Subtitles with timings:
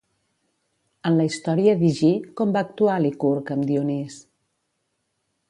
[1.09, 2.09] En la història d'Higí,
[2.41, 4.19] com va actuar Licurg amb Dionís?